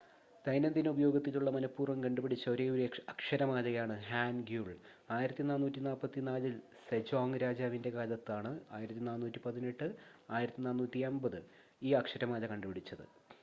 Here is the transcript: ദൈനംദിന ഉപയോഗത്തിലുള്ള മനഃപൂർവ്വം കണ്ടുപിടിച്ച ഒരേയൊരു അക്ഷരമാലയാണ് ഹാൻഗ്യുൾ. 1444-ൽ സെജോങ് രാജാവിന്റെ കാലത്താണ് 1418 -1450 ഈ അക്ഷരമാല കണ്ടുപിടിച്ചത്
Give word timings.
ദൈനംദിന 0.45 0.91
ഉപയോഗത്തിലുള്ള 0.93 1.49
മനഃപൂർവ്വം 1.55 1.99
കണ്ടുപിടിച്ച 2.05 2.45
ഒരേയൊരു 2.49 2.81
അക്ഷരമാലയാണ് 3.13 3.95
ഹാൻഗ്യുൾ. 4.07 4.69
1444-ൽ 5.17 6.55
സെജോങ് 6.87 7.41
രാജാവിന്റെ 7.45 7.91
കാലത്താണ് 7.97 8.53
1418 8.79 9.91
-1450 10.33 11.45
ഈ 11.81 11.91
അക്ഷരമാല 12.01 12.45
കണ്ടുപിടിച്ചത് 12.53 13.05